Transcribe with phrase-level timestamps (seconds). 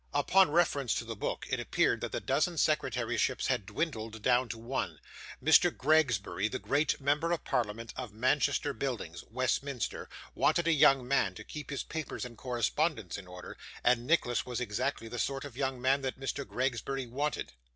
[0.15, 4.57] Upon reference to the book, it appeared that the dozen secretaryships had dwindled down to
[4.57, 4.99] one.
[5.43, 5.69] Mr.
[5.71, 11.43] Gregsbury, the great member of parliament, of Manchester Buildings, Westminster, wanted a young man, to
[11.43, 15.79] keep his papers and correspondence in order; and Nicholas was exactly the sort of young
[15.79, 16.45] man that Mr.
[16.47, 17.53] Gregsbury wanted.